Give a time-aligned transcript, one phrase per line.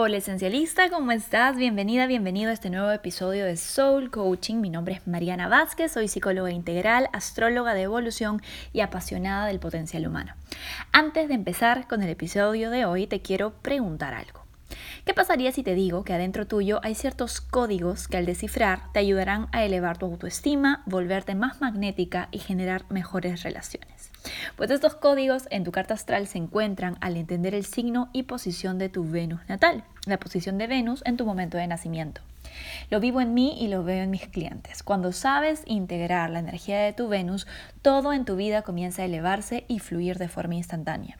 [0.00, 1.56] Hola esencialista, ¿cómo estás?
[1.56, 4.60] Bienvenida, bienvenido a este nuevo episodio de Soul Coaching.
[4.60, 8.40] Mi nombre es Mariana Vázquez, soy psicóloga integral, astróloga de evolución
[8.72, 10.34] y apasionada del potencial humano.
[10.92, 14.37] Antes de empezar con el episodio de hoy, te quiero preguntar algo.
[15.04, 18.98] ¿Qué pasaría si te digo que adentro tuyo hay ciertos códigos que al descifrar te
[18.98, 24.10] ayudarán a elevar tu autoestima, volverte más magnética y generar mejores relaciones?
[24.56, 28.78] Pues estos códigos en tu carta astral se encuentran al entender el signo y posición
[28.78, 32.20] de tu Venus natal, la posición de Venus en tu momento de nacimiento.
[32.90, 34.82] Lo vivo en mí y lo veo en mis clientes.
[34.82, 37.46] Cuando sabes integrar la energía de tu Venus,
[37.82, 41.18] todo en tu vida comienza a elevarse y fluir de forma instantánea.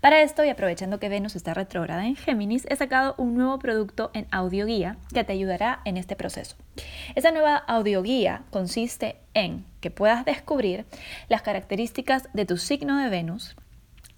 [0.00, 4.10] Para esto, y aprovechando que Venus está retrógrada en Géminis, he sacado un nuevo producto
[4.14, 6.56] en audioguía que te ayudará en este proceso.
[7.14, 10.86] Esa nueva audioguía consiste en que puedas descubrir
[11.28, 13.56] las características de tu signo de Venus,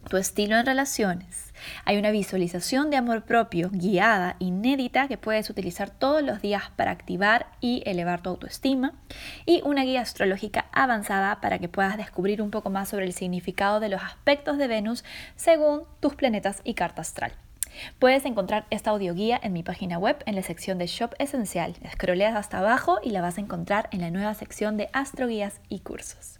[0.04, 1.52] tu estilo en relaciones.
[1.84, 6.90] Hay una visualización de amor propio guiada, inédita, que puedes utilizar todos los días para
[6.90, 8.92] activar y elevar tu autoestima.
[9.46, 13.80] Y una guía astrológica avanzada para que puedas descubrir un poco más sobre el significado
[13.80, 15.04] de los aspectos de Venus
[15.36, 17.32] según tus planetas y carta astral.
[17.98, 21.74] Puedes encontrar esta audioguía en mi página web en la sección de Shop Esencial.
[21.82, 25.80] Escroleas hasta abajo y la vas a encontrar en la nueva sección de Astroguías y
[25.80, 26.38] Cursos.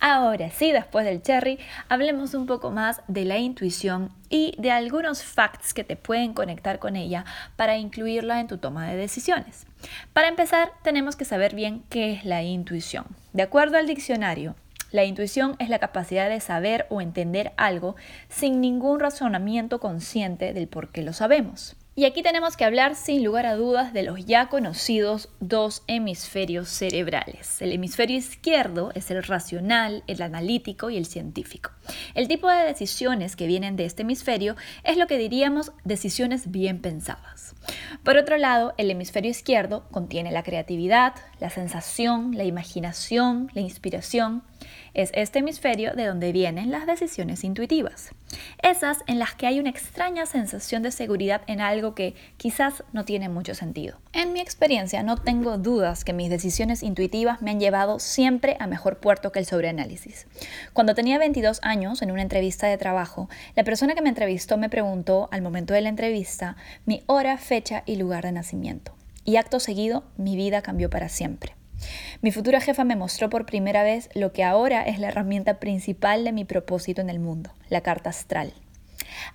[0.00, 5.22] Ahora sí, después del cherry, hablemos un poco más de la intuición y de algunos
[5.22, 7.24] facts que te pueden conectar con ella
[7.56, 9.66] para incluirla en tu toma de decisiones.
[10.12, 13.06] Para empezar, tenemos que saber bien qué es la intuición.
[13.32, 14.56] De acuerdo al diccionario,
[14.92, 17.96] la intuición es la capacidad de saber o entender algo
[18.28, 21.76] sin ningún razonamiento consciente del por qué lo sabemos.
[21.94, 26.70] Y aquí tenemos que hablar sin lugar a dudas de los ya conocidos dos hemisferios
[26.70, 27.60] cerebrales.
[27.60, 31.70] El hemisferio izquierdo es el racional, el analítico y el científico.
[32.14, 36.80] El tipo de decisiones que vienen de este hemisferio es lo que diríamos decisiones bien
[36.80, 37.54] pensadas.
[38.02, 44.42] Por otro lado, el hemisferio izquierdo contiene la creatividad, la sensación, la imaginación, la inspiración.
[44.94, 48.10] Es este hemisferio de donde vienen las decisiones intuitivas.
[48.62, 53.04] Esas en las que hay una extraña sensación de seguridad en algo que quizás no
[53.04, 53.98] tiene mucho sentido.
[54.12, 58.66] En mi experiencia no tengo dudas que mis decisiones intuitivas me han llevado siempre a
[58.66, 60.26] mejor puerto que el sobreanálisis.
[60.74, 64.68] Cuando tenía 22 años, en una entrevista de trabajo, la persona que me entrevistó me
[64.68, 68.94] preguntó al momento de la entrevista mi hora, fecha y lugar de nacimiento.
[69.24, 71.54] Y acto seguido, mi vida cambió para siempre.
[72.20, 76.24] Mi futura jefa me mostró por primera vez lo que ahora es la herramienta principal
[76.24, 78.52] de mi propósito en el mundo, la carta astral.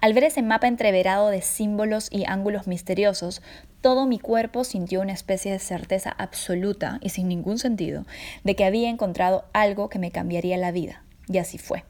[0.02, 3.42] Al ver ese mapa entreverado de símbolos y ángulos misteriosos,
[3.82, 8.06] todo mi cuerpo sintió una especie de certeza absoluta y sin ningún sentido
[8.44, 11.04] de que había encontrado algo que me cambiaría la vida.
[11.28, 11.84] Y así fue.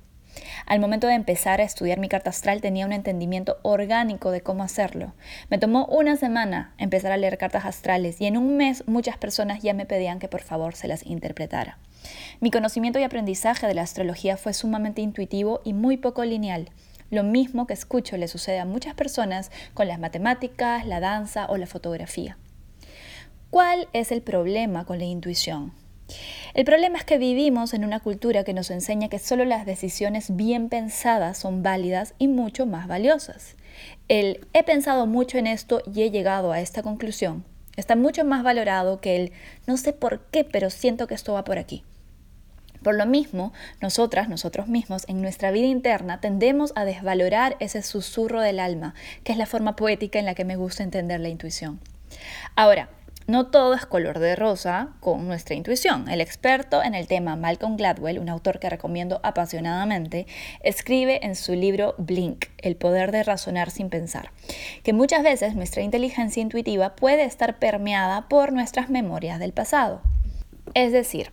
[0.66, 4.64] Al momento de empezar a estudiar mi carta astral tenía un entendimiento orgánico de cómo
[4.64, 5.14] hacerlo.
[5.50, 9.62] Me tomó una semana empezar a leer cartas astrales y en un mes muchas personas
[9.62, 11.78] ya me pedían que por favor se las interpretara.
[12.40, 16.70] Mi conocimiento y aprendizaje de la astrología fue sumamente intuitivo y muy poco lineal.
[17.10, 21.58] Lo mismo que escucho le sucede a muchas personas con las matemáticas, la danza o
[21.58, 22.38] la fotografía.
[23.50, 25.72] ¿Cuál es el problema con la intuición?
[26.54, 30.36] El problema es que vivimos en una cultura que nos enseña que solo las decisiones
[30.36, 33.56] bien pensadas son válidas y mucho más valiosas.
[34.08, 37.44] El he pensado mucho en esto y he llegado a esta conclusión
[37.78, 39.32] está mucho más valorado que el
[39.66, 41.86] no sé por qué, pero siento que esto va por aquí.
[42.84, 48.42] Por lo mismo, nosotras, nosotros mismos, en nuestra vida interna tendemos a desvalorar ese susurro
[48.42, 48.94] del alma,
[49.24, 51.80] que es la forma poética en la que me gusta entender la intuición.
[52.56, 52.90] Ahora,
[53.28, 56.08] no todo es color de rosa con nuestra intuición.
[56.08, 60.28] El experto en el tema Malcolm Gladwell, un autor que recomiendo apasionadamente,
[60.62, 64.32] escribe en su libro Blink, El poder de razonar sin pensar,
[64.84, 70.02] que muchas veces nuestra inteligencia intuitiva puede estar permeada por nuestras memorias del pasado.
[70.74, 71.32] Es decir,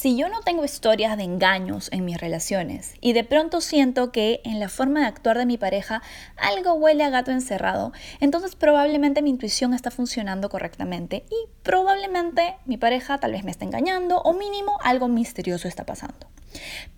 [0.00, 4.40] si yo no tengo historias de engaños en mis relaciones y de pronto siento que
[4.44, 6.00] en la forma de actuar de mi pareja
[6.38, 12.78] algo huele a gato encerrado, entonces probablemente mi intuición está funcionando correctamente y probablemente mi
[12.78, 16.30] pareja tal vez me está engañando o mínimo algo misterioso está pasando.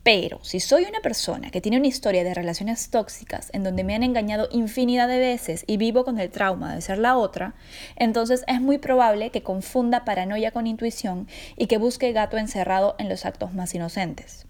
[0.03, 3.95] Pero si soy una persona que tiene una historia de relaciones tóxicas en donde me
[3.95, 7.55] han engañado infinidad de veces y vivo con el trauma de ser la otra,
[7.97, 13.09] entonces es muy probable que confunda paranoia con intuición y que busque gato encerrado en
[13.09, 14.47] los actos más inocentes.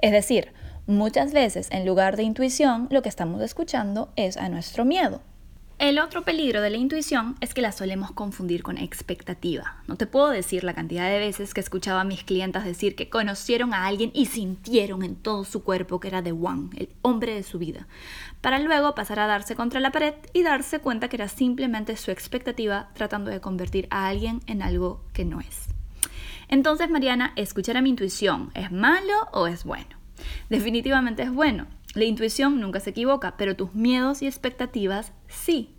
[0.00, 0.52] Es decir,
[0.86, 5.20] muchas veces en lugar de intuición lo que estamos escuchando es a nuestro miedo.
[5.78, 9.76] El otro peligro de la intuición es que la solemos confundir con expectativa.
[9.86, 13.08] No te puedo decir la cantidad de veces que escuchaba a mis clientas decir que
[13.08, 17.32] conocieron a alguien y sintieron en todo su cuerpo que era The One, el hombre
[17.32, 17.86] de su vida,
[18.40, 22.10] para luego pasar a darse contra la pared y darse cuenta que era simplemente su
[22.10, 25.68] expectativa tratando de convertir a alguien en algo que no es.
[26.48, 29.96] Entonces, Mariana, escuchar a mi intuición, ¿es malo o es bueno?
[30.48, 31.68] Definitivamente es bueno
[31.98, 35.74] la intuición nunca se equivoca, pero tus miedos y expectativas sí.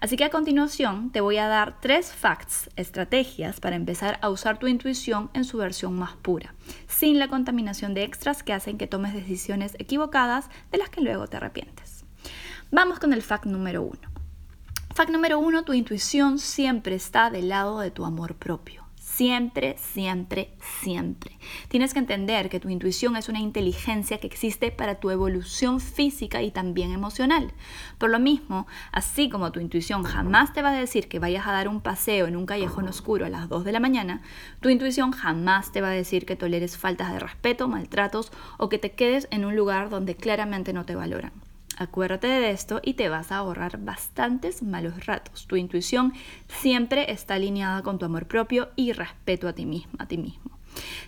[0.00, 4.58] Así que a continuación te voy a dar tres facts, estrategias para empezar a usar
[4.58, 6.54] tu intuición en su versión más pura,
[6.88, 11.26] sin la contaminación de extras que hacen que tomes decisiones equivocadas de las que luego
[11.26, 12.04] te arrepientes.
[12.72, 14.10] Vamos con el fact número uno.
[14.94, 18.89] Fact número uno, tu intuición siempre está del lado de tu amor propio.
[19.20, 21.36] Siempre, siempre, siempre.
[21.68, 26.40] Tienes que entender que tu intuición es una inteligencia que existe para tu evolución física
[26.40, 27.52] y también emocional.
[27.98, 31.52] Por lo mismo, así como tu intuición jamás te va a decir que vayas a
[31.52, 34.22] dar un paseo en un callejón oscuro a las 2 de la mañana,
[34.60, 38.78] tu intuición jamás te va a decir que toleres faltas de respeto, maltratos o que
[38.78, 41.49] te quedes en un lugar donde claramente no te valoran.
[41.80, 45.46] Acuérdate de esto y te vas a ahorrar bastantes malos ratos.
[45.46, 46.12] Tu intuición
[46.60, 50.58] siempre está alineada con tu amor propio y respeto a ti mismo, a ti mismo.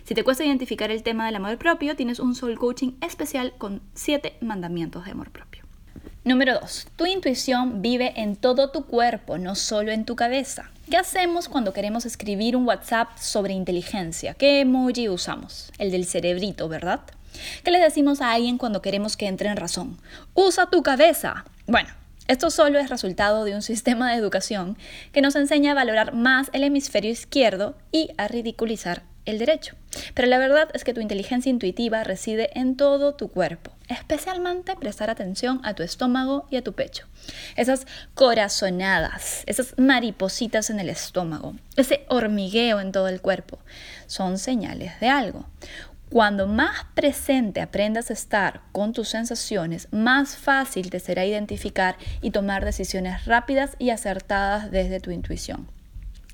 [0.03, 3.83] Si te cuesta identificar el tema del amor propio, tienes un soul coaching especial con
[3.93, 5.63] 7 mandamientos de amor propio.
[6.23, 6.87] Número 2.
[6.95, 10.71] Tu intuición vive en todo tu cuerpo, no solo en tu cabeza.
[10.89, 14.33] ¿Qué hacemos cuando queremos escribir un WhatsApp sobre inteligencia?
[14.33, 15.71] ¿Qué emoji usamos?
[15.77, 17.01] El del cerebrito, ¿verdad?
[17.63, 19.97] ¿Qué le decimos a alguien cuando queremos que entre en razón?
[20.33, 21.45] Usa tu cabeza.
[21.67, 21.89] Bueno,
[22.27, 24.77] esto solo es resultado de un sistema de educación
[25.11, 29.75] que nos enseña a valorar más el hemisferio izquierdo y a ridiculizar el derecho.
[30.13, 35.09] Pero la verdad es que tu inteligencia intuitiva reside en todo tu cuerpo, especialmente prestar
[35.09, 37.07] atención a tu estómago y a tu pecho.
[37.55, 43.59] Esas corazonadas, esas maripositas en el estómago, ese hormigueo en todo el cuerpo,
[44.07, 45.45] son señales de algo.
[46.13, 52.29] Cuando más presente aprendas a estar con tus sensaciones, más fácil te será identificar y
[52.29, 55.67] tomar decisiones rápidas y acertadas desde tu intuición.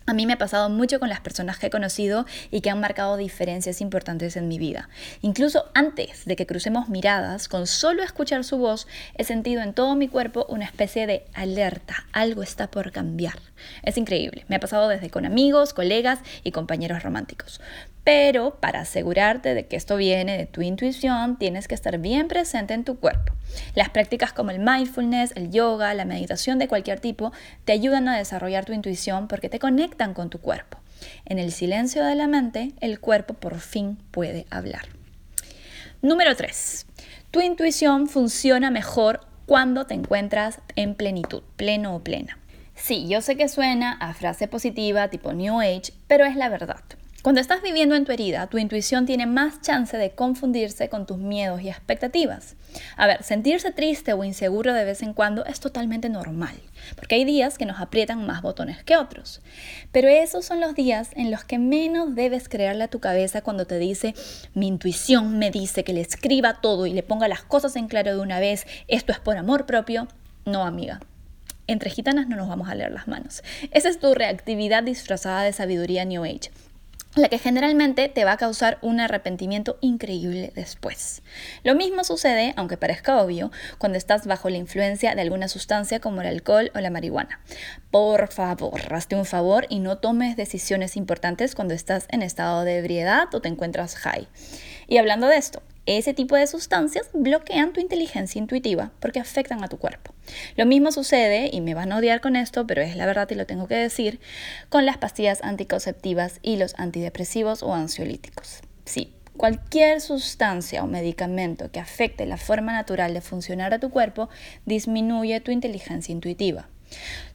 [0.06, 2.82] A mí me ha pasado mucho con las personas que he conocido y que han
[2.82, 4.90] marcado diferencias importantes en mi vida.
[5.22, 8.86] Incluso antes de que crucemos miradas, con solo escuchar su voz,
[9.16, 12.06] he sentido en todo mi cuerpo una especie de alerta.
[12.12, 13.40] Algo está por cambiar.
[13.84, 14.44] Es increíble.
[14.50, 17.62] Me ha pasado desde con amigos, colegas y compañeros románticos.
[18.12, 22.74] Pero para asegurarte de que esto viene de tu intuición, tienes que estar bien presente
[22.74, 23.34] en tu cuerpo.
[23.76, 27.32] Las prácticas como el mindfulness, el yoga, la meditación de cualquier tipo
[27.66, 30.80] te ayudan a desarrollar tu intuición porque te conectan con tu cuerpo.
[31.26, 34.88] En el silencio de la mente, el cuerpo por fin puede hablar.
[36.02, 36.88] Número 3.
[37.30, 42.40] Tu intuición funciona mejor cuando te encuentras en plenitud, pleno o plena.
[42.74, 46.82] Sí, yo sé que suena a frase positiva tipo New Age, pero es la verdad.
[47.22, 51.18] Cuando estás viviendo en tu herida, tu intuición tiene más chance de confundirse con tus
[51.18, 52.56] miedos y expectativas.
[52.96, 56.56] A ver, sentirse triste o inseguro de vez en cuando es totalmente normal,
[56.96, 59.42] porque hay días que nos aprietan más botones que otros.
[59.92, 63.68] Pero esos son los días en los que menos debes creerle a tu cabeza cuando
[63.68, 64.14] te dice,
[64.54, 68.16] mi intuición me dice que le escriba todo y le ponga las cosas en claro
[68.16, 70.08] de una vez, esto es por amor propio.
[70.46, 71.02] No, amiga,
[71.68, 73.44] entre gitanas no nos vamos a leer las manos.
[73.72, 76.50] Esa es tu reactividad disfrazada de sabiduría New Age
[77.16, 81.24] la que generalmente te va a causar un arrepentimiento increíble después.
[81.64, 86.22] Lo mismo sucede, aunque parezca obvio, cuando estás bajo la influencia de alguna sustancia como
[86.22, 87.42] el alcohol o la marihuana.
[87.90, 92.78] Por favor, hazte un favor y no tomes decisiones importantes cuando estás en estado de
[92.78, 94.28] ebriedad o te encuentras high.
[94.88, 99.68] Y hablando de esto, ese tipo de sustancias bloquean tu inteligencia intuitiva porque afectan a
[99.68, 100.14] tu cuerpo.
[100.56, 103.36] Lo mismo sucede, y me van a odiar con esto, pero es la verdad y
[103.36, 104.20] lo tengo que decir,
[104.70, 108.62] con las pastillas anticonceptivas y los antidepresivos o ansiolíticos.
[108.86, 114.28] Sí, Cualquier sustancia o medicamento que afecte la forma natural de funcionar de tu cuerpo
[114.66, 116.68] disminuye tu inteligencia intuitiva.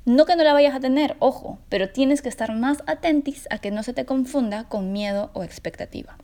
[0.04, 3.56] No que no la vayas a tener, ojo, pero tienes que estar más atentis a
[3.56, 6.18] que no se te confunda con miedo o expectativa.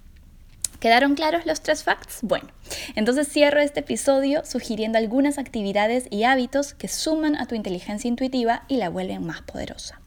[0.81, 2.21] ¿Quedaron claros los tres facts?
[2.23, 2.49] Bueno,
[2.97, 8.65] entonces cierro este episodio sugiriendo algunas actividades y hábitos que suman a tu inteligencia intuitiva
[8.67, 10.01] y la vuelven más poderosa.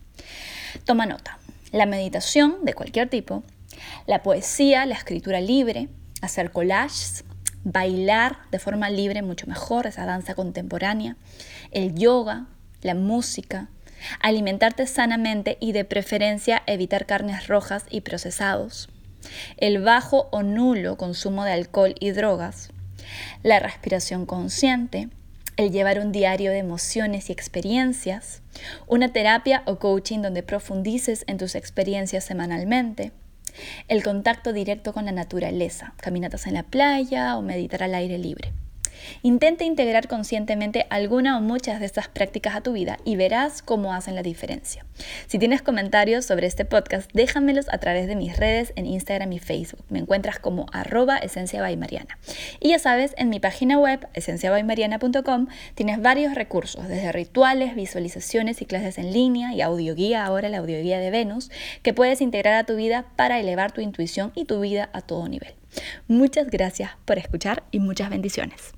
[0.84, 1.38] Toma nota.
[1.72, 3.44] La meditación de cualquier tipo,
[4.08, 5.90] la poesía, la escritura libre,
[6.24, 7.24] hacer collages,
[7.64, 11.18] bailar de forma libre mucho mejor, esa danza contemporánea,
[11.70, 12.48] el yoga,
[12.82, 13.70] la música,
[14.20, 18.90] alimentarte sanamente y de preferencia evitar carnes rojas y procesados,
[19.58, 22.70] el bajo o nulo consumo de alcohol y drogas,
[23.44, 25.10] la respiración consciente,
[25.58, 28.42] el llevar un diario de emociones y experiencias,
[28.88, 33.12] una terapia o coaching donde profundices en tus experiencias semanalmente,
[33.88, 38.52] el contacto directo con la naturaleza, caminatas en la playa o meditar al aire libre.
[39.22, 43.94] Intenta integrar conscientemente alguna o muchas de estas prácticas a tu vida y verás cómo
[43.94, 44.86] hacen la diferencia.
[45.28, 49.40] Si tienes comentarios sobre este podcast, déjamelos a través de mis redes en Instagram y
[49.40, 49.84] Facebook.
[49.90, 51.54] Me encuentras como arroba esencia.
[52.60, 58.66] Y ya sabes, en mi página web, esenciabaymariana.com, tienes varios recursos, desde rituales, visualizaciones y
[58.66, 61.52] clases en línea y audioguía, ahora la audioguía de Venus,
[61.84, 65.28] que puedes integrar a tu vida para elevar tu intuición y tu vida a todo
[65.28, 65.54] nivel.
[66.08, 68.74] Muchas gracias por escuchar y muchas bendiciones.